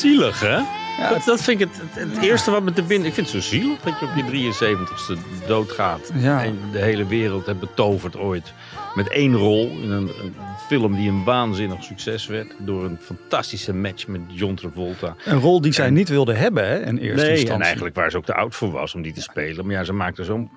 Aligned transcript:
Zielig, 0.00 0.40
hè? 0.40 0.58
dat, 1.10 1.24
dat 1.24 1.42
vind 1.42 1.60
ik 1.60 1.68
het, 1.68 1.80
het, 1.94 2.14
het 2.14 2.22
eerste 2.24 2.50
wat 2.50 2.62
me 2.62 2.72
te 2.72 2.82
binnen... 2.82 3.08
Ik 3.08 3.14
vind 3.14 3.32
het 3.32 3.42
zo 3.42 3.48
zielig 3.50 3.80
dat 3.80 3.94
je 4.00 4.06
op 4.06 4.12
je 4.16 4.52
73ste 4.52 5.46
doodgaat. 5.46 6.10
Ja. 6.14 6.44
En 6.44 6.58
de 6.72 6.78
hele 6.78 7.06
wereld 7.06 7.46
hebt 7.46 7.60
betoverd 7.60 8.16
ooit. 8.16 8.52
Met 8.94 9.08
één 9.08 9.34
rol 9.36 9.68
in 9.82 9.90
een, 9.90 10.08
een 10.22 10.34
film 10.68 10.94
die 10.96 11.08
een 11.10 11.24
waanzinnig 11.24 11.84
succes 11.84 12.26
werd. 12.26 12.54
Door 12.58 12.84
een 12.84 12.98
fantastische 13.00 13.72
match 13.72 14.06
met 14.06 14.20
John 14.26 14.54
Travolta. 14.54 15.16
Een 15.24 15.40
rol 15.40 15.60
die 15.60 15.72
zij 15.72 15.90
niet 15.90 16.08
wilde 16.08 16.34
hebben 16.34 16.66
hè, 16.68 16.86
in 16.86 16.98
eerste 16.98 17.22
Nee, 17.22 17.30
instantie. 17.30 17.54
en 17.54 17.60
eigenlijk 17.60 17.94
waar 17.94 18.10
ze 18.10 18.16
ook 18.16 18.24
te 18.24 18.34
oud 18.34 18.54
voor 18.54 18.70
was 18.70 18.94
om 18.94 19.02
die 19.02 19.12
te 19.12 19.22
spelen. 19.22 19.66
Maar 19.66 19.74
ja, 19.74 19.84
ze 19.84 19.92
maakte 19.92 20.24
zo'n 20.24 20.50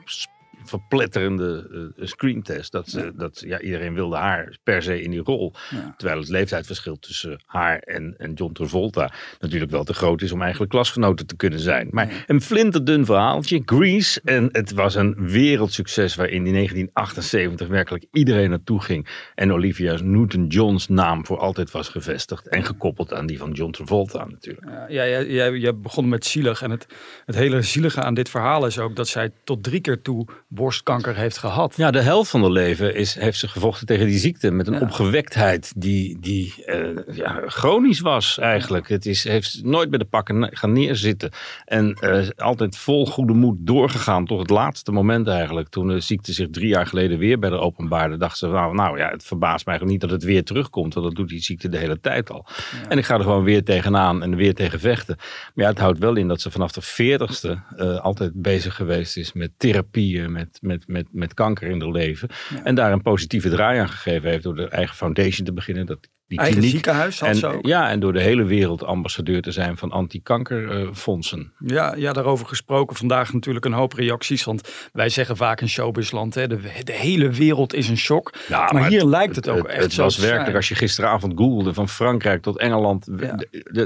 verpletterende 0.68 1.70
eh, 1.98 2.08
screentest. 2.08 2.72
Dat, 2.72 2.90
ze, 2.90 3.12
dat 3.16 3.44
ja, 3.46 3.60
iedereen 3.62 3.94
wilde 3.94 4.16
haar 4.16 4.58
per 4.64 4.84
se 4.84 5.02
in 5.02 5.12
die 5.12 5.22
rol. 5.24 5.54
Ja. 5.70 5.94
Terwijl 5.98 6.20
het 6.20 6.30
leeftijdsverschil 6.30 7.00
tussen 7.00 7.44
haar 7.46 7.80
en, 7.80 8.16
en 8.18 8.34
John 8.34 8.54
Travolta 8.54 9.12
natuurlijk 9.40 9.72
wel 9.72 9.84
te 9.84 9.94
groot 9.94 10.22
is 10.22 10.32
om 10.32 10.42
eigenlijk 10.42 10.72
klasgenoten 10.72 11.28
te 11.28 11.36
kunnen 11.36 11.60
zijn. 11.60 11.88
Maar 11.92 12.24
een 12.28 12.42
flinterdun 12.42 13.06
verhaaltje, 13.06 13.62
Grease. 13.66 14.22
En 14.24 14.50
het 14.52 14.72
was 14.72 14.96
een 14.96 15.16
wereldsucces 15.30 16.16
waarin 16.16 16.46
in 16.46 16.54
1978 16.54 17.68
werkelijk 17.68 18.06
iedereen 18.12 18.50
naartoe 18.50 18.82
ging. 18.82 19.30
En 19.36 19.54
Olivia 19.54 19.98
Newton-John's 20.04 20.88
naam 20.88 21.26
voor 21.26 21.40
altijd 21.40 21.72
was 21.72 21.90
gevestigd. 21.90 22.48
En 22.48 22.64
gekoppeld 22.64 23.14
aan 23.14 23.26
die 23.26 23.38
van 23.38 23.52
John 23.52 23.72
Travolta 23.72 24.26
natuurlijk. 24.26 24.68
Ja, 24.70 24.88
ja, 24.88 25.08
jij, 25.08 25.28
jij, 25.28 25.52
jij 25.52 25.78
begon 25.78 26.10
met 26.10 26.26
zielig. 26.26 26.62
En 26.62 26.72
het, 26.72 26.88
het 27.26 27.36
hele 27.36 27.62
zielige 27.62 28.02
aan 28.02 28.14
dit 28.14 28.30
verhaal 28.30 28.66
is 28.66 28.80
ook 28.80 28.96
dat 28.96 29.08
zij 29.08 29.32
tot 29.44 29.64
drie 29.64 29.82
keer 29.82 30.02
toe 30.02 30.28
borstkanker 30.58 31.16
heeft 31.16 31.38
gehad. 31.38 31.74
Ja, 31.78 31.92
de 31.92 32.02
helft 32.02 32.30
van 32.30 32.42
haar 32.42 32.52
leven 32.52 32.96
is, 32.96 33.16
heeft 33.16 33.40
ze 33.40 33.48
gevochten 33.48 33.86
tegen 33.88 34.06
die 34.06 34.18
ziekte. 34.18 34.52
Met 34.52 34.68
een 34.68 34.74
Ja. 34.74 34.80
opgewektheid 34.80 35.74
die, 35.76 36.18
die 36.20 36.66
eh, 36.66 37.16
ja, 37.16 37.42
chronisch 37.46 38.00
was 38.00 38.38
eigenlijk. 38.40 38.90
Het 38.90 39.06
is, 39.06 39.24
heeft 39.24 39.64
nooit 39.64 39.90
bij 39.90 40.00
de 40.00 40.06
pakken 40.06 40.50
gaan 40.58 40.72
neerzitten. 40.72 41.32
En 41.66 41.94
eh, 41.94 42.28
altijd 42.36 42.78
vol 42.78 43.06
goede 43.06 43.34
moed 43.34 43.58
doorgegaan 43.60 44.26
tot 44.26 44.40
het 44.40 44.50
laatste 44.50 44.92
moment 44.92 45.28
eigenlijk. 45.28 45.70
Toen 45.70 45.88
de 45.88 46.00
ziekte 46.00 46.34
zich 46.34 46.48
drie 46.50 46.68
jaar 46.68 46.88
geleden 46.88 47.18
weer 47.18 47.40
bij 47.40 47.50
de 47.50 47.60
openbaarde. 47.60 48.18
Dacht 48.18 48.38
ze, 48.38 48.48
nou, 48.48 48.76
nou 48.76 48.98
ja, 48.98 49.10
het 49.10 49.24
verbaast 49.24 49.66
mij 49.66 49.80
niet 49.84 50.02
dat 50.02 50.10
het 50.10 50.24
weer 50.24 50.44
terugkomt. 50.44 50.94
Want 50.94 51.06
dat 51.06 51.16
doet 51.16 51.30
die 51.30 51.42
ziekte 51.42 51.70
de 51.70 51.78
hele 51.78 52.00
tijd 52.00 52.32
al. 52.32 52.46
En 52.90 52.98
ik 52.98 53.06
ga 53.06 53.16
er 53.16 53.22
gewoon 53.22 53.44
weer 53.44 53.64
tegenaan 53.64 54.24
en 54.24 54.32
er 54.32 54.38
weer 54.38 54.54
tegen 54.54 54.80
vechten. 54.80 55.16
Maar 55.18 55.66
ja, 55.66 55.72
het 55.72 55.80
houdt 55.80 56.00
wel 56.00 56.16
in 56.16 56.28
dat 56.28 56.42
ze 56.42 56.52
vanaf 56.52 56.72
de 56.72 56.82
veertigste 56.82 57.60
eh 57.78 58.00
altijd 58.00 58.32
bezig 58.36 58.76
geweest 58.76 59.18
is 59.18 59.34
met 59.34 59.52
therapieën, 59.58 60.32
met, 60.32 60.47
met, 60.62 60.88
met, 60.88 61.08
met 61.12 61.34
kanker 61.34 61.68
in 61.68 61.82
haar 61.82 61.92
leven. 61.92 62.30
En 62.64 62.76
daar 62.76 62.92
een 62.92 63.02
positieve 63.02 63.50
draai 63.50 63.80
aan 63.80 63.90
gegeven 63.90 64.30
heeft 64.30 64.44
door 64.44 64.56
de 64.56 64.68
eigen 64.68 64.96
foundation 64.96 65.46
te 65.46 65.54
beginnen. 65.54 65.86
Dat, 65.86 66.10
die 66.28 66.38
Eigen 66.38 66.56
kliniek. 66.56 66.74
ziekenhuis 66.74 67.20
had 67.20 67.30
en, 67.30 67.36
ze 67.36 67.48
ook. 67.48 67.66
Ja, 67.66 67.90
en 67.90 68.00
door 68.00 68.14
de 68.14 68.22
hele 68.22 68.44
wereld 68.44 68.84
ambassadeur 68.84 69.42
te 69.42 69.52
zijn 69.52 69.78
van 69.78 69.92
anti-kankerfondsen. 69.92 71.54
Ja, 71.66 71.96
ja, 71.96 72.14
daarover 72.14 72.46
gesproken. 72.46 72.96
Vandaag 72.96 73.34
natuurlijk 73.34 73.66
een 73.66 73.74
hoop 73.74 73.94
reacties. 73.94 74.44
Want 74.44 74.90
wij 74.94 75.10
zeggen 75.10 75.38
vaak 75.38 75.62
in 75.62 75.70
showbizland, 75.70 76.36
hè, 76.36 76.48
de, 76.48 76.60
de 76.84 76.94
hele 76.94 77.30
wereld 77.30 77.74
is 77.74 77.90
een 77.90 77.98
shock. 77.98 78.34
Ja, 78.48 78.72
maar, 78.72 78.88
hier 78.88 79.06
lijkt 79.06 79.36
het 79.36 79.50
ook 79.50 79.58
het, 79.58 79.68
echt 79.68 79.84
Het 79.84 79.94
zo 79.94 80.04
was 80.04 80.16
te 80.16 80.22
werkelijk, 80.22 80.56
als 80.56 80.70
je 80.70 80.76
gisteravond 80.76 81.34
googelde 81.36 81.74
van 81.74 81.90
Frankrijk 81.90 82.42
tot 82.42 82.58
Engeland. 82.58 83.08
Ja. 83.20 83.38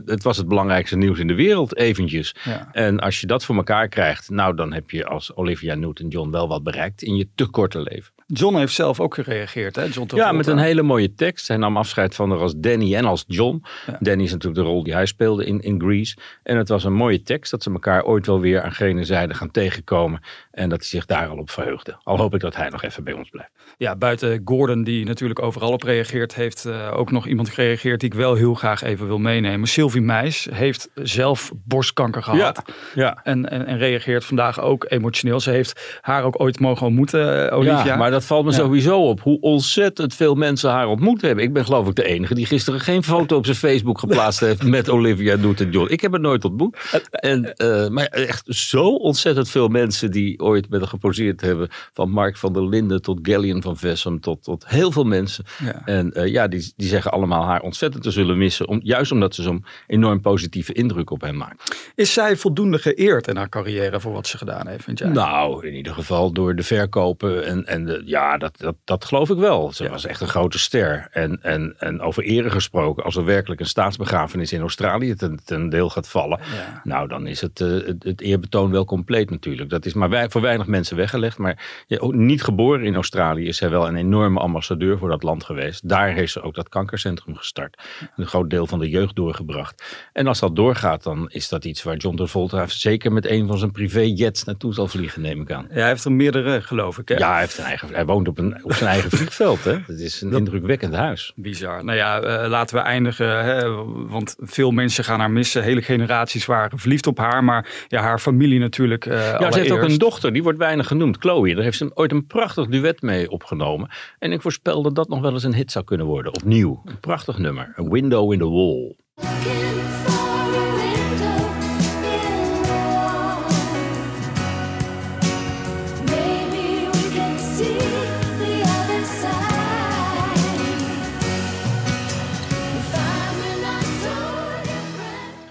Het 0.06 0.24
was 0.24 0.38
het 0.38 0.47
belangrijkste 0.47 0.97
nieuws 0.97 1.19
in 1.19 1.28
de 1.28 1.35
wereld 1.35 1.75
eventjes. 1.75 2.35
Ja. 2.44 2.69
En 2.72 3.00
als 3.00 3.19
je 3.19 3.28
dat 3.28 3.46
voor 3.46 3.56
elkaar 3.56 3.88
krijgt, 3.88 4.30
nou 4.30 4.56
dan 4.56 4.74
heb 4.74 4.90
je 4.90 5.06
als 5.06 5.35
Olivia 5.35 5.75
Newton-John 5.75 6.31
wel 6.31 6.47
wat 6.47 6.63
bereikt 6.63 7.01
in 7.01 7.16
je 7.16 7.28
te 7.35 7.46
korte 7.46 7.81
leven. 7.81 8.13
John 8.34 8.56
heeft 8.56 8.74
zelf 8.74 9.00
ook 9.00 9.14
gereageerd, 9.14 9.75
hè? 9.75 9.84
John 9.84 10.16
Ja, 10.16 10.31
met 10.31 10.47
een 10.47 10.58
hele 10.58 10.81
mooie 10.81 11.14
tekst. 11.14 11.47
Hij 11.47 11.58
nam 11.58 11.78
afscheid 11.78 12.16
van 12.16 12.30
haar 12.30 12.40
als 12.40 12.53
Danny 12.58 12.96
en 12.96 13.06
als 13.06 13.24
John. 13.28 13.64
Ja. 13.88 13.97
Danny 14.00 14.24
is 14.24 14.31
natuurlijk 14.31 14.64
de 14.64 14.69
rol 14.69 14.84
die 14.84 14.94
hij 14.94 15.06
speelde 15.06 15.46
in, 15.46 15.59
in 15.59 15.81
Grease. 15.81 16.18
En 16.44 16.58
het 16.58 16.69
was 16.69 16.84
een 16.84 16.94
mooie 16.94 17.22
tekst 17.22 17.52
dat 17.52 17.64
ze 17.64 17.72
elkaar 17.72 18.03
ooit 18.03 18.25
wel 18.25 18.40
weer 18.40 18.62
aan 18.62 18.72
gene 18.72 19.03
zijde 19.03 19.34
gaan 19.34 19.52
tegenkomen. 19.52 20.22
En 20.51 20.69
dat 20.69 20.79
hij 20.79 20.88
zich 20.88 21.06
daar 21.06 21.28
al 21.28 21.38
op 21.38 21.50
verheugde. 21.50 21.95
Al 22.03 22.17
hoop 22.17 22.34
ik 22.34 22.39
dat 22.41 22.56
hij 22.56 22.69
nog 22.69 22.84
even 22.84 23.03
bij 23.03 23.13
ons 23.13 23.29
blijft. 23.29 23.51
Ja, 23.78 23.95
buiten 23.95 24.41
Gordon, 24.45 24.84
die 24.84 25.06
natuurlijk 25.06 25.41
overal 25.41 25.72
op 25.72 25.84
reageert, 25.84 26.35
heeft 26.35 26.66
eh, 26.66 26.91
ook 26.95 27.12
nog 27.12 27.28
iemand 27.28 27.50
gereageerd 27.50 28.00
die 28.00 28.09
ik 28.09 28.16
wel 28.16 28.35
heel 28.35 28.53
graag 28.53 28.81
even 28.81 29.07
wil 29.07 29.17
meenemen. 29.17 29.67
Sylvie 29.67 30.01
Meis 30.01 30.47
heeft 30.51 30.89
zelf 30.95 31.51
borstkanker 31.66 32.23
gehad. 32.23 32.62
ja. 32.95 33.19
En, 33.23 33.50
en, 33.50 33.66
en 33.66 33.78
reageert 33.78 34.25
vandaag 34.25 34.62
ook 34.62 34.85
emotioneel. 34.89 35.39
Ze 35.39 35.50
heeft 35.51 35.97
haar 36.01 36.23
ook 36.23 36.39
ooit 36.41 36.59
mogen 36.59 36.85
ontmoeten, 36.88 37.50
eh, 37.50 37.57
Olivia. 37.57 37.85
Ja, 37.85 37.95
maar 37.95 38.12
dat 38.12 38.25
valt 38.25 38.45
me 38.45 38.51
Ja. 38.51 38.57
sowieso 38.57 39.07
op. 39.07 39.22
Hoe 39.22 39.39
ontzettend 39.41 40.16
veel 40.16 40.35
mensen 40.35 40.69
haar 40.69 40.88
ontmoet 40.88 41.22
hebben. 41.22 41.44
Ik 41.44 41.53
ben 41.53 41.66
geloof 41.66 41.88
ik 41.88 41.95
de 41.95 42.03
enige 42.06 42.33
die 42.33 42.45
gisteren 42.45 42.79
geen 42.79 43.03
foto 43.03 43.35
op 43.38 43.45
zijn 43.45 43.57
Facebook 43.57 44.00
geplaatst 44.00 44.39
heeft 44.39 44.63
met 44.63 44.89
Olivia 44.89 45.35
Newton-John. 45.35 45.91
Ik 45.91 46.01
heb 46.01 46.12
haar 46.12 46.19
nooit 46.19 46.45
ontmoet. 46.45 46.78
En, 47.12 47.53
eh, 47.56 47.88
maar 47.88 48.06
echt 48.06 48.44
zo 48.47 48.83
ontzettend 48.95 49.50
veel 49.50 49.68
mensen 49.68 50.12
die 50.12 50.39
ooit 50.41 50.69
met 50.69 50.88
geposeerd 50.88 51.41
hebben. 51.41 51.68
Van 51.94 52.09
Mark 52.09 52.38
van 52.38 52.53
der 52.53 52.69
Linden 52.69 53.02
tot 53.02 53.19
Gallion 53.22 53.62
van 53.62 53.78
Vessem 53.78 54.19
tot, 54.19 54.44
tot 54.44 54.68
heel 54.68 54.91
veel 54.91 55.03
mensen. 55.03 55.46
Ja. 55.63 55.81
En 55.85 56.13
eh, 56.13 56.28
ja, 56.28 56.47
die, 56.47 56.74
die 56.75 56.88
zeggen 56.88 57.12
allemaal 57.12 57.46
haar 57.46 57.62
ontzettend 57.62 58.03
te 58.03 58.12
zullen 58.12 58.38
missen. 58.38 58.68
Om, 58.68 58.80
juist 58.84 59.12
omdat 59.12 59.35
ze 59.35 59.41
zo'n 59.41 59.66
enorm 59.88 60.22
positieve 60.22 60.74
indruk 60.74 61.09
op 61.09 61.22
hem 61.22 61.38
maakt. 61.38 61.91
Is 61.96 62.13
zij 62.13 62.38
voldoende 62.38 62.78
geëerd 62.78 63.28
in 63.28 63.35
haar 63.35 63.50
carrière 63.50 64.00
voor 64.00 64.12
wat 64.12 64.28
ze 64.28 64.38
gedaan 64.38 64.68
heeft, 64.68 64.84
vind 64.84 65.00
jij? 65.00 65.07
Nou, 65.07 65.68
in 65.68 65.74
ieder 65.74 65.94
geval 65.94 66.31
door 66.31 66.56
de 66.56 66.63
verkopen. 66.63 67.46
En, 67.46 67.66
en 67.66 67.85
de, 67.85 68.01
ja, 68.06 68.38
dat, 68.38 68.57
dat, 68.57 68.75
dat 68.84 69.06
geloof 69.06 69.30
ik 69.30 69.38
wel. 69.38 69.72
Ze 69.72 69.90
was 69.90 70.06
echt 70.06 70.22
een 70.22 70.28
grote 70.28 70.59
ster. 70.59 71.07
En, 71.12 71.44
en, 71.44 71.75
en 71.80 72.01
over 72.01 72.24
ere 72.24 72.50
gesproken, 72.50 73.03
als 73.03 73.16
er 73.16 73.25
werkelijk 73.25 73.59
een 73.62 73.68
staatsbegrafenis 73.68 74.53
in 74.53 74.62
Australië 74.62 75.16
ten, 75.16 75.40
ten 75.46 75.69
deel 75.69 75.90
gaat 75.90 76.07
vallen. 76.07 76.40
Ja. 76.56 76.81
Nou, 76.84 77.07
dan 77.07 77.28
is 77.28 77.41
het, 77.41 77.62
eh, 77.62 77.68
het, 77.68 78.03
het 78.03 78.22
eerbetoon 78.22 78.72
wel 78.72 78.85
compleet 78.85 79.30
natuurlijk. 79.30 79.69
Dat 79.69 79.85
is 79.85 79.94
maar 79.94 80.09
wij, 80.09 80.30
voor 80.31 80.42
weinig 80.42 80.68
mensen 80.68 80.97
weggelegd. 80.97 81.38
Maar 81.38 81.84
ja, 81.88 81.97
ook 81.97 82.14
niet 82.14 82.44
geboren 82.44 82.86
in 82.86 82.96
Australië 82.96 83.47
is 83.47 83.58
zij 83.58 83.69
wel 83.69 83.88
een 83.88 83.96
enorme 83.96 84.40
ambassadeur 84.40 84.97
voor 84.97 85.09
dat 85.09 85.24
land 85.24 85.44
geweest. 85.44 85.90
Daar 85.90 86.09
heeft 86.09 86.31
ze 86.31 86.42
ook 86.42 86.56
dat 86.56 86.69
kankercentrum 86.69 87.36
gestart. 87.36 87.81
Een 88.16 88.25
groot 88.25 88.50
deel 88.50 88.68
van 88.68 88.80
de 88.80 88.90
jeugd 88.90 89.16
doorgebracht. 89.16 89.84
En 90.14 90.28
als 90.28 90.40
dat 90.40 90.56
doorgaat, 90.56 91.03
dan 91.03 91.30
is 91.30 91.50
dat 91.50 91.66
iets 91.66 91.84
waar 91.84 91.97
John 91.97 92.16
Travolta 92.16 92.68
zeker 92.68 93.12
met 93.12 93.25
een 93.25 93.47
van 93.47 93.58
zijn 93.58 93.72
privéjets 93.72 94.44
naartoe 94.44 94.74
zal 94.74 94.88
vliegen, 94.88 95.22
neem 95.22 95.42
ik 95.42 95.52
aan. 95.52 95.68
Ja, 95.69 95.75
hij 95.80 95.88
heeft 95.88 96.06
er 96.06 96.12
meerdere, 96.12 96.62
geloof 96.62 96.98
ik. 96.98 97.08
Hè? 97.08 97.16
Ja, 97.16 97.31
hij, 97.31 97.40
heeft 97.40 97.58
een 97.58 97.63
eigen, 97.63 97.88
hij 97.94 98.06
woont 98.06 98.28
op, 98.28 98.38
een, 98.38 98.63
op 98.63 98.74
zijn 98.74 98.90
eigen 98.90 99.09
vliegveld. 99.09 99.63
Hè? 99.63 99.78
Het 99.88 100.00
is 100.00 100.22
een 100.22 100.34
indrukwekkend 100.34 100.94
huis. 100.94 101.34
Bizar. 101.36 101.84
Nou 101.84 101.98
ja, 101.98 102.22
eh, 102.22 102.50
laten 102.50 102.75
we 102.75 102.81
eindigen. 102.81 103.44
Hè, 103.44 103.69
want 104.08 104.36
veel 104.40 104.72
mensen 104.72 105.03
gaan 105.03 105.19
haar 105.19 105.31
missen. 105.31 105.63
Hele 105.63 105.81
generaties 105.81 106.46
waren 106.46 106.80
verliefd 106.80 107.08
op 107.08 107.18
haar. 107.18 107.44
Maar 107.44 107.86
ja, 107.88 108.02
haar 108.02 108.19
familie 108.19 108.59
natuurlijk. 108.59 109.06
eh 109.06 109.18
Ja, 109.40 109.52
ze 109.52 109.59
heeft 109.59 109.72
ook 109.72 109.81
een 109.81 110.00
allereerst. 110.00 110.00
Die 110.30 110.44
wordt 110.44 110.58
weinig 110.58 110.88
genoemd, 110.88 111.18
Chloe. 111.18 111.56
Daar 111.56 111.64
heeft 111.64 111.78
ze 111.78 111.92
ooit 111.94 112.12
een 112.12 112.28
prachtig 112.28 112.68
duet 112.68 113.02
mee 113.02 113.32
opgenomen. 113.32 113.90
En 114.20 114.31
ik 114.31 114.42
voorspel 114.42 114.81
dat 114.81 114.95
dat 114.95 115.10
nog 115.10 115.22
wel 115.22 115.34
eens 115.34 115.44
een 115.44 115.56
hit 115.56 115.72
zou 115.72 115.86
kunnen 115.86 116.06
worden. 116.06 116.34
Opnieuw, 116.34 116.81
een 116.86 117.00
prachtig 117.00 117.38
nummer. 117.38 117.74
A 117.80 117.84
Window 117.84 118.34
in 118.34 118.40
the 118.40 118.50
Wall. 118.50 118.95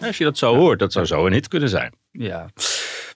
Als 0.00 0.18
je 0.18 0.24
dat 0.24 0.38
zo 0.38 0.56
hoort, 0.56 0.78
dat 0.78 0.92
zou 0.92 1.06
zo 1.06 1.26
een 1.26 1.32
hit 1.32 1.48
kunnen 1.48 1.68
zijn. 1.68 1.94
Ja. 2.10 2.48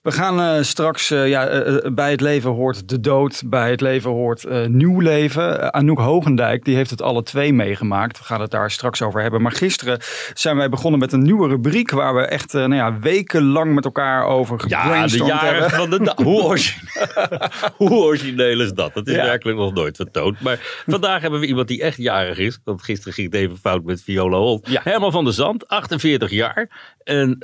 We 0.05 0.11
gaan 0.11 0.41
eh, 0.41 0.63
straks, 0.63 1.11
eh, 1.11 1.27
ja, 1.27 1.47
eh, 1.47 1.91
bij 1.93 2.11
het 2.11 2.21
leven 2.21 2.49
hoort 2.51 2.89
de 2.89 2.99
dood, 2.99 3.43
bij 3.45 3.69
het 3.69 3.81
leven 3.81 4.11
hoort 4.11 4.45
nieuw 4.67 4.99
leven. 4.99 5.73
Anouk 5.73 5.99
Hogendijk, 5.99 6.65
die 6.65 6.75
heeft 6.75 6.89
het 6.89 7.01
alle 7.01 7.23
twee 7.23 7.53
meegemaakt. 7.53 8.17
We 8.17 8.23
gaan 8.23 8.41
het 8.41 8.51
daar 8.51 8.71
straks 8.71 9.01
over 9.01 9.21
hebben. 9.21 9.41
Maar 9.41 9.51
gisteren 9.51 9.99
zijn 10.33 10.57
wij 10.57 10.69
begonnen 10.69 10.99
met 10.99 11.13
een 11.13 11.23
nieuwe 11.23 11.47
rubriek 11.47 11.91
waar 11.91 12.15
we 12.15 12.21
echt 12.21 12.53
nou 12.53 12.75
ja, 12.75 12.99
wekenlang 12.99 13.73
met 13.73 13.85
elkaar 13.85 14.25
over 14.25 14.63
Ja, 14.67 14.77
de 14.77 14.83
gebrainstormd 14.83 15.31
jaren 15.31 15.61
hebben. 15.61 15.69
van 15.79 15.89
de. 15.89 16.23
Hoe, 16.23 16.41
origineel, 16.43 17.07
hoe 17.77 17.91
origineel 17.91 18.61
is 18.61 18.73
dat? 18.73 18.93
Dat 18.93 19.07
is 19.07 19.15
Ja. 19.15 19.23
werkelijk 19.23 19.57
nog 19.57 19.73
nooit 19.73 19.95
vertoond. 19.95 20.41
Maar 20.41 20.83
vandaag 20.87 21.21
hebben 21.21 21.39
we 21.39 21.45
iemand 21.45 21.67
die 21.67 21.81
echt 21.81 21.97
jarig 21.97 22.37
is. 22.37 22.59
Want 22.63 22.83
gisteren 22.83 23.13
ging 23.13 23.31
het 23.31 23.41
even 23.41 23.57
fout 23.57 23.83
met 23.83 24.03
Viola 24.03 24.37
Holt. 24.37 24.69
Ja. 24.69 24.81
Herman 24.83 25.11
van 25.11 25.23
der 25.23 25.33
Zand, 25.33 25.67
48 25.67 26.29
jaar. 26.29 26.93
En 27.03 27.35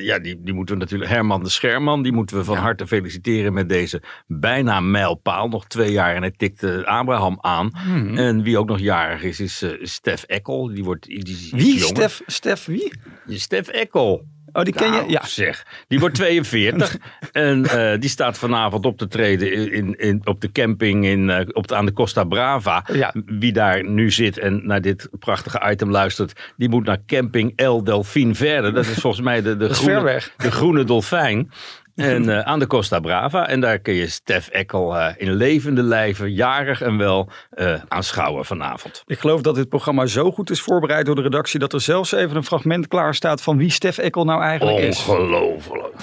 ja, 0.00 0.18
die, 0.18 0.40
die 0.42 0.54
moeten 0.54 0.74
we 0.74 0.80
natuurlijk... 0.80 1.10
Herman 1.10 1.42
de 1.42 1.50
Die 1.94 2.12
moeten 2.12 2.36
we 2.36 2.44
van 2.44 2.56
harte 2.56 2.86
feliciteren 2.86 3.52
met 3.52 3.68
deze 3.68 4.02
bijna 4.26 4.80
mijlpaal. 4.80 5.48
Nog 5.48 5.66
twee 5.66 5.92
jaar 5.92 6.14
en 6.14 6.20
hij 6.20 6.30
tikt 6.30 6.84
Abraham 6.84 7.38
aan. 7.40 7.70
Mhm. 7.86 8.18
En 8.18 8.42
wie 8.42 8.58
ook 8.58 8.68
nog 8.68 8.78
jarig 8.78 9.22
is, 9.22 9.40
is 9.40 9.62
eh, 9.62 9.70
Stef 9.82 10.22
Eckel. 10.22 10.66
Die 10.66 10.84
wordt 10.84 11.04
die, 11.04 11.48
Wie? 11.50 11.80
Stef, 11.80 12.22
Stef 12.26 12.64
wie? 12.64 12.92
Stef 13.28 13.68
Eckel. 13.68 14.24
Oh, 14.56 14.62
die 14.62 14.72
ken 14.72 14.86
je? 14.86 14.92
Nou, 14.92 15.10
Ja. 15.10 15.26
zeg. 15.26 15.66
Die 15.88 15.98
wordt 16.00 16.14
42 16.14 16.96
en 17.32 17.66
eh, 17.66 18.00
die 18.00 18.10
staat 18.10 18.38
vanavond 18.38 18.86
op 18.86 18.98
te 18.98 19.08
treden 19.08 19.72
in, 19.72 19.94
in, 19.98 20.20
op 20.24 20.40
de 20.40 20.52
camping 20.52 21.04
in, 21.04 21.30
eh, 21.30 21.46
op 21.52 21.66
de, 21.68 21.74
aan 21.74 21.86
de 21.86 21.92
Costa 21.92 22.24
Brava. 22.24 22.84
Ja. 22.92 23.14
Wie 23.26 23.52
daar 23.52 23.84
nu 23.88 24.10
zit 24.10 24.38
en 24.38 24.66
naar 24.66 24.80
dit 24.80 25.08
prachtige 25.18 25.70
item 25.70 25.90
luistert, 25.90 26.52
die 26.56 26.68
moet 26.68 26.84
naar 26.84 26.98
camping 27.06 27.52
El 27.56 27.84
Delfin 27.84 28.34
verder. 28.34 28.74
Dat 28.74 28.86
is 28.86 28.98
volgens 28.98 29.22
mij 29.22 29.42
de, 29.42 29.56
de, 29.56 29.68
groene, 29.74 30.20
de 30.36 30.50
groene 30.50 30.84
dolfijn. 30.84 31.50
En 31.96 32.28
eh, 32.28 32.40
aan 32.40 32.58
de 32.58 32.66
Costa 32.66 33.00
Brava. 33.00 33.48
En 33.48 33.60
daar 33.60 33.78
kun 33.78 33.94
je 33.94 34.06
Stef 34.06 34.48
Eckel 34.48 34.96
eh, 34.96 35.14
in 35.16 35.32
levende 35.32 35.82
lijven, 35.82 36.32
jarig 36.32 36.82
en 36.82 36.96
wel, 36.96 37.28
eh, 37.50 37.74
aanschouwen 37.88 38.44
vanavond. 38.44 39.02
Ik 39.06 39.18
geloof 39.18 39.40
dat 39.40 39.54
dit 39.54 39.68
programma 39.68 40.06
zo 40.06 40.32
goed 40.32 40.50
is 40.50 40.60
voorbereid 40.60 41.06
door 41.06 41.14
de 41.14 41.22
redactie 41.22 41.60
dat 41.60 41.72
er 41.72 41.80
zelfs 41.80 42.12
even 42.12 42.36
een 42.36 42.44
fragment 42.44 42.88
klaar 42.88 43.14
staat 43.14 43.42
van 43.42 43.56
wie 43.56 43.70
Stef 43.70 43.98
Eckel 43.98 44.24
nou 44.24 44.42
eigenlijk 44.42 44.78
is. 44.78 45.06
Ongelooflijk. 45.06 45.94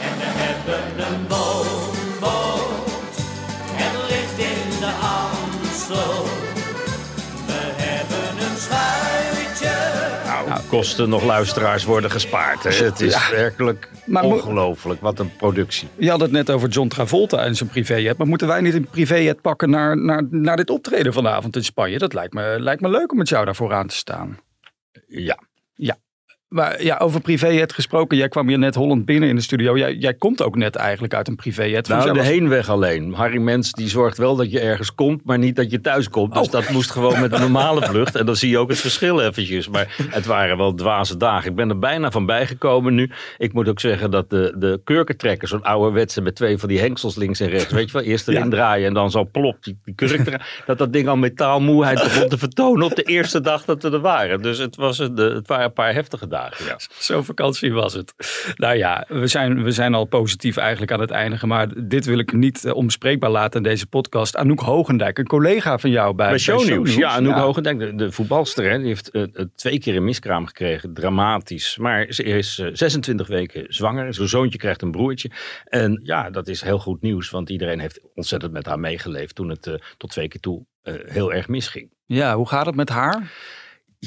Nou, 10.54 10.66
kosten 10.68 11.10
nog 11.10 11.24
luisteraars 11.24 11.84
worden 11.84 12.12
gespaard. 12.12 12.64
Hè? 12.64 12.86
Het 12.86 13.02
is 13.02 13.30
werkelijk 13.30 13.90
ongelooflijk. 14.22 15.02
Wat 15.02 15.20
een 15.20 15.36
productie. 15.36 15.88
Je 15.98 16.10
had 16.10 16.20
het 16.20 16.32
net 16.32 16.50
over 16.50 16.70
John 16.70 16.88
Travolta 16.88 17.38
en 17.38 17.56
zijn 17.56 17.70
privéjet. 17.70 18.18
Maar 18.18 18.28
moeten 18.28 18.48
wij 18.48 18.62
niet 18.62 18.74
een 18.74 18.88
privéjet 18.88 19.42
pakken 19.42 19.70
naar, 19.70 19.98
naar, 19.98 20.24
naar 20.30 20.56
dit 20.56 20.70
optreden 20.70 21.14
vanavond 21.14 21.56
in 21.56 21.64
Spanje? 21.64 21.98
Dat 21.98 22.14
lijkt 22.14 22.34
me, 22.34 22.56
lijkt 22.60 22.82
me 22.82 22.90
leuk 22.90 23.12
om 23.12 23.18
met 23.18 23.30
jou 23.30 23.46
daarvoor 23.46 23.74
aan 23.74 23.88
te 23.88 23.96
staan. 23.96 24.40
Ja. 25.08 25.38
Maar 26.54 26.84
ja, 26.84 26.98
over 26.98 27.22
privéjet 27.22 27.74
gesproken. 27.74 28.18
Jij 28.18 28.28
kwam 28.30 28.48
hier 28.48 28.58
net 28.60 28.76
Holland 28.76 29.06
binnen 29.06 29.30
in 29.30 29.36
de 29.36 29.42
studio. 29.42 29.78
Jij, 29.78 29.94
jij 29.96 30.14
komt 30.14 30.42
ook 30.44 30.56
net 30.56 30.76
eigenlijk 30.76 31.14
uit 31.14 31.28
een 31.28 31.36
privéjet. 31.36 31.88
Nou, 31.88 32.04
de 32.12 32.14
was- 32.18 32.28
heenweg 32.28 32.70
alleen. 32.70 33.14
Harry 33.14 33.38
Mens 33.42 33.72
die 33.72 33.90
zorgt 33.90 34.18
wel 34.18 34.36
dat 34.36 34.52
je 34.52 34.60
ergens 34.60 34.96
komt, 34.96 35.26
maar 35.26 35.38
niet 35.38 35.56
dat 35.56 35.72
je 35.72 35.82
thuis 35.82 36.10
komt. 36.10 36.34
Dus 36.34 36.46
Oh. 36.46 36.52
dat 36.52 36.70
moest 36.70 36.92
gewoon 36.92 37.20
met 37.20 37.34
een 37.34 37.40
normale 37.40 37.82
vlucht. 37.86 38.16
En 38.16 38.26
dan 38.26 38.36
zie 38.36 38.50
je 38.50 38.58
ook 38.58 38.70
het 38.70 38.80
verschil 38.80 39.22
eventjes. 39.22 39.70
Maar 39.70 39.96
het 40.10 40.26
waren 40.26 40.58
wel 40.58 40.74
dwaze 40.74 41.18
dagen. 41.18 41.50
Ik 41.50 41.56
ben 41.56 41.70
er 41.70 41.80
bijna 41.80 42.12
van 42.12 42.26
bijgekomen 42.26 42.94
nu. 42.94 43.12
Ik 43.38 43.54
moet 43.54 43.70
ook 43.70 43.80
zeggen 43.80 44.12
dat 44.12 44.30
de, 44.30 44.56
de 44.58 44.82
kurkentrekker, 44.84 45.48
zo'n 45.48 45.64
ouderwetse 45.64 46.22
met 46.22 46.36
twee 46.36 46.58
van 46.58 46.70
die 46.70 46.80
hengsels 46.80 47.16
links 47.16 47.40
en 47.40 47.50
rechts. 47.50 47.72
Weet 47.74 47.86
je 47.92 47.94
wel, 47.94 48.02
eerst 48.02 48.28
erin 48.28 48.44
Ja. 48.44 48.50
draaien 48.50 48.88
en 48.88 48.94
dan 48.94 49.12
zo 49.12 49.26
plop 49.32 49.64
die, 49.64 49.78
die 49.84 49.96
kurk. 49.96 50.42
Dat 50.66 50.78
dat 50.78 50.94
ding 50.94 51.08
al 51.08 51.18
metaalmoeheid 51.18 52.04
begon 52.04 52.30
te 52.30 52.38
vertonen 52.38 52.86
op 52.86 52.96
de 52.96 53.04
eerste 53.04 53.42
dag 53.42 53.66
dat 53.66 53.84
we 53.84 53.92
er 53.92 54.00
waren. 54.00 54.42
Dus 54.42 54.58
het, 54.58 54.76
was 54.76 55.00
een, 55.00 55.16
de- 55.16 55.22
het 55.36 55.48
waren 55.48 55.66
een 55.66 55.74
paar 55.74 55.94
heftige 55.94 56.28
dagen, 56.28 56.42
ja. 56.66 56.80
Zo'n 57.00 57.24
vakantie 57.24 57.74
was 57.74 57.94
het. 57.94 58.14
Nou 58.56 58.76
ja, 58.76 59.06
we 59.08 59.28
zijn, 59.28 59.64
we 59.64 59.72
zijn 59.72 59.94
al 59.94 60.06
positief 60.06 60.58
eigenlijk 60.58 60.92
aan 60.92 61.00
het 61.00 61.12
eindigen. 61.12 61.48
Maar 61.48 61.68
dit 61.88 62.06
wil 62.06 62.18
ik 62.18 62.34
niet 62.34 62.66
eh, 62.66 62.74
onbespreekbaar 62.74 63.30
laten 63.30 63.58
in 63.58 63.70
deze 63.70 63.88
podcast. 63.88 64.36
Anouk 64.36 64.60
Hogendijk, 64.60 65.18
een 65.18 65.28
collega 65.28 65.78
van 65.78 65.90
jou 65.90 66.16
bij, 66.16 66.30
Bij 66.30 66.38
Shownieuws. 66.38 66.96
Ja, 66.96 67.10
Anouk 67.10 67.36
Ja. 67.36 67.42
Hogendijk, 67.42 67.80
de, 67.80 67.96
de 67.96 68.12
voetbalster, 68.12 68.70
hè, 68.70 68.78
die 68.78 68.88
heeft 68.88 69.12
eh, 69.12 69.24
twee 69.56 69.80
keer 69.80 69.96
een 69.96 70.04
miskraam 70.04 70.46
gekregen. 70.46 70.94
Dramatisch. 70.94 71.78
Maar 71.78 72.06
ze 72.10 72.24
is 72.24 72.60
eh, 72.60 72.68
26 72.74 73.28
weken 73.28 73.66
zwanger. 73.68 74.14
Zijn 74.14 74.28
zoontje 74.28 74.58
krijgt 74.58 74.82
een 74.82 74.92
broertje. 74.92 75.32
En 75.66 76.00
ja, 76.04 76.30
dat 76.30 76.48
is 76.48 76.62
heel 76.62 76.80
goed 76.80 77.02
nieuws. 77.02 77.30
Want 77.30 77.50
iedereen 77.50 77.80
heeft 77.80 78.00
ontzettend 78.16 78.52
met 78.52 78.66
haar 78.66 78.80
meegeleefd 78.80 79.36
toen 79.36 79.50
het 79.50 79.80
tot 79.98 80.10
twee 80.10 80.28
keer 80.28 80.40
toe 80.40 80.66
heel 81.06 81.34
erg 81.34 81.48
misging. 81.48 81.92
Ja, 82.06 82.36
hoe 82.36 82.48
gaat 82.48 82.66
het 82.66 82.76
met 82.76 82.90
haar? 82.90 83.32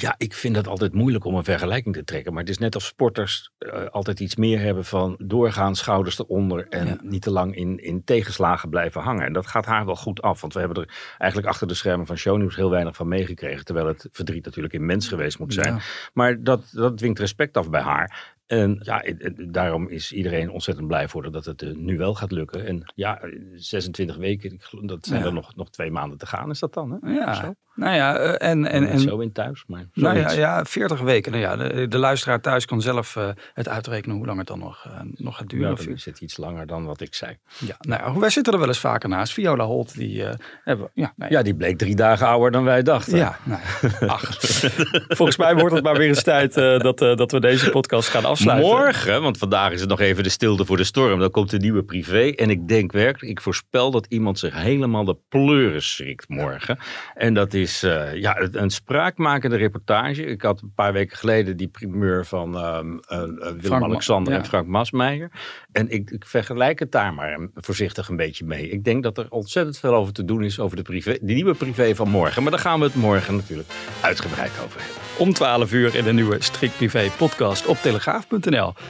Ja, 0.00 0.14
ik 0.19 0.32
vind 0.34 0.56
het 0.56 0.66
altijd 0.66 0.94
moeilijk 0.94 1.25
om 1.25 1.34
een 1.34 1.44
vergelijking 1.44 1.94
te 1.94 2.04
trekken. 2.04 2.32
Maar 2.32 2.43
het 2.43 2.50
is 2.50 2.58
net 2.58 2.75
als 2.75 2.87
sporters 2.87 3.50
eh, 3.58 3.84
altijd 3.87 4.20
iets 4.20 4.37
meer 4.37 4.60
hebben 4.60 4.84
van 4.84 5.16
doorgaan, 5.19 5.76
schouders 5.76 6.19
eronder. 6.19 6.66
En 6.69 6.87
Ja. 6.87 6.98
niet 7.02 7.22
te 7.22 7.31
lang 7.31 7.56
in, 7.56 7.78
in 7.78 8.04
tegenslagen 8.04 8.69
blijven 8.69 9.00
hangen. 9.00 9.26
En 9.26 9.32
dat 9.32 9.46
gaat 9.46 9.64
haar 9.66 9.87
wel 9.87 9.96
goed 9.96 10.22
af. 10.22 10.40
Want 10.40 10.52
we 10.52 10.58
hebben 10.58 10.82
er 10.82 11.14
eigenlijk 11.19 11.50
achter 11.50 11.66
de 11.66 11.75
schermen 11.75 12.06
van 12.06 12.16
Shownieuws 12.16 12.56
heel 12.56 12.70
weinig 12.70 12.96
van 12.96 13.08
meegekregen. 13.08 13.64
Terwijl 13.64 13.87
het 13.87 14.08
verdriet 14.12 14.44
natuurlijk 14.44 14.75
immens 14.75 15.08
geweest 15.08 15.38
moet 15.38 15.54
zijn. 15.54 15.75
Ja. 15.75 15.81
Maar 16.12 16.43
dat, 16.43 16.69
dat 16.72 16.96
dwingt 16.98 17.19
respect 17.19 17.56
af 17.56 17.70
bij 17.70 17.82
haar. 17.82 18.34
En 18.46 18.78
ja, 18.82 19.02
daarom 19.46 19.88
is 19.88 20.12
iedereen 20.12 20.50
ontzettend 20.50 20.87
blij 20.87 21.08
voor 21.08 21.31
dat 21.32 21.44
het 21.44 21.62
eh, 21.62 21.70
nu 21.75 21.98
wel 21.98 22.14
gaat 22.14 22.32
lukken. 22.32 22.66
En 22.66 22.93
ja, 22.94 23.20
eh, 23.20 23.31
26 23.54 24.16
weken, 24.16 24.52
ik 24.52 24.62
geloof- 24.62 24.84
dat 24.84 25.06
zijn 25.06 25.20
Ja. 25.20 25.26
er 25.26 25.32
nog, 25.32 25.56
nog 25.56 25.70
twee 25.70 25.90
maanden 25.90 26.19
te 26.19 26.26
gaan, 26.26 26.50
is 26.50 26.58
dat 26.58 26.75
dan? 26.75 26.98
Hè? 27.00 27.10
Ja, 27.12 27.34
Zo. 27.34 27.54
nou 27.75 27.94
ja, 27.94 28.16
eh, 28.16 28.48
en, 28.50 28.66
en, 28.66 28.88
en 28.88 29.00
zo 29.00 29.19
in 29.19 29.32
thuis, 29.32 29.64
maar 29.66 29.88
nou 29.93 30.14
ja, 30.14 30.20
zoiets. 30.20 30.34
ja, 30.37 30.64
40 30.64 31.00
weken. 31.00 31.32
Nou 31.32 31.43
ja, 31.44 31.56
de, 31.56 31.88
de 31.88 31.98
luisteraar 31.98 32.40
thuis 32.40 32.64
kan 32.64 32.81
zelf 32.82 33.16
eh, 33.16 33.28
het 33.54 33.69
uitrekenen 33.69 34.16
hoe 34.16 34.26
lang 34.26 34.38
het 34.38 34.46
dan 34.46 34.58
nog, 34.58 34.84
eh, 34.87 35.00
nog 35.16 35.37
gaat 35.37 35.48
duren. 35.48 35.76
Ja, 35.81 35.90
is 35.93 36.04
het 36.04 36.20
iets 36.20 36.37
langer 36.37 36.66
dan 36.66 36.84
wat 36.84 37.00
ik 37.00 37.14
zei. 37.14 37.37
Ja, 37.58 37.76
nou 37.81 38.02
ja, 38.14 38.19
wij 38.20 38.31
zitten 38.31 38.52
er 38.52 38.58
wel 38.58 38.69
eens 38.69 38.78
vaker 38.81 39.08
naast. 39.08 39.32
Viola 39.32 39.64
Holt, 39.64 39.94
die 39.96 40.25
eh, 40.25 40.34
hebben. 40.64 40.90
Ja, 40.94 41.12
nou 41.16 41.31
ja. 41.32 41.37
Ja, 41.38 41.44
die 41.44 41.54
bleek 41.54 41.78
drie 41.78 41.94
dagen 41.96 42.26
ouder 42.26 42.50
dan 42.50 42.64
wij 42.64 42.82
dachten. 42.82 43.16
Ja, 43.16 43.38
nou, 43.44 43.60
ach. 44.06 44.22
Volgens 45.19 45.37
mij 45.37 45.54
wordt 45.56 45.75
het 45.75 45.84
maar 45.84 45.96
weer 45.96 46.08
eens 46.08 46.22
tijd 46.22 46.56
eh, 46.56 46.78
dat, 46.78 47.00
eh, 47.00 47.16
dat 47.16 47.32
we 47.32 47.40
deze 47.40 47.70
podcast 47.70 48.08
gaan 48.08 48.25
afsluiten. 48.25 48.34
Morgen, 48.44 49.22
want 49.22 49.38
vandaag 49.38 49.72
is 49.72 49.80
het 49.80 49.88
nog 49.88 50.00
even 50.00 50.22
de 50.22 50.28
stilte 50.28 50.64
voor 50.64 50.76
de 50.76 50.84
storm. 50.84 51.18
Dan 51.20 51.30
komt 51.30 51.50
de 51.50 51.58
nieuwe 51.58 51.82
privé. 51.84 52.28
En 52.30 52.50
ik 52.50 52.68
denk 52.68 52.92
werkelijk, 52.92 53.30
ik 53.30 53.40
voorspel 53.40 53.90
dat 53.90 54.06
iemand 54.08 54.38
zich 54.38 54.54
helemaal 54.62 55.04
de 55.04 55.16
pleuren 55.28 55.82
schrikt 55.82 56.28
morgen. 56.28 56.78
En 57.14 57.34
dat 57.34 57.54
is 57.54 57.82
eh, 57.82 58.14
ja, 58.14 58.40
een- 58.52 58.70
spraakmakende 58.70 59.56
reportage. 59.56 60.24
Ik 60.24 60.42
had 60.42 60.62
een 60.62 60.72
paar 60.74 60.92
weken 60.92 61.16
geleden 61.16 61.56
die 61.56 61.68
primeur 61.68 62.26
van 62.26 62.56
ehm, 62.56 62.96
eh, 63.08 63.22
eh, 63.22 63.28
Ma- 63.28 63.54
Willem-Alexander 63.56 64.32
ja. 64.32 64.38
en 64.38 64.44
Frank 64.46 64.66
Masmeijer. 64.66 65.30
En 65.72 65.90
ik, 65.90 66.10
ik 66.10 66.26
vergelijk 66.26 66.78
het 66.78 66.92
daar 66.92 67.14
maar 67.14 67.32
een- 67.32 67.50
voorzichtig 67.54 68.08
een 68.08 68.16
beetje 68.16 68.44
mee. 68.44 68.68
Ik 68.68 68.84
denk 68.84 69.02
dat 69.02 69.18
er 69.18 69.26
ontzettend 69.30 69.78
veel 69.78 69.94
over 69.94 70.12
te 70.12 70.24
doen 70.24 70.44
is 70.44 70.60
over 70.60 70.76
de, 70.76 70.82
privé, 70.82 71.18
de 71.20 71.32
nieuwe 71.32 71.54
privé 71.54 71.94
van 71.94 72.08
morgen. 72.08 72.42
Maar 72.42 72.50
daar 72.50 72.60
gaan 72.60 72.78
we 72.78 72.84
het 72.84 72.94
morgen 72.94 73.34
natuurlijk 73.36 73.69
uitgebreid 74.00 74.52
over 74.64 74.81
hebben. 74.81 74.96
Om 75.19 75.32
12 75.32 75.72
uur 75.72 75.94
in 75.94 76.05
de 76.05 76.12
nieuwe 76.12 76.36
Strikt 76.43 76.76
Privé 76.76 77.10
podcast 77.16 77.66
op 77.66 77.76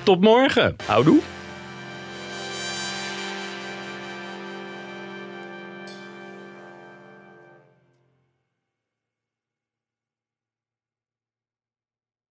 Tot 0.04 0.20
morgen! 0.20 0.76
Houdoe. 0.86 1.20